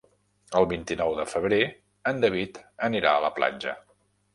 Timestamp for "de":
1.21-1.27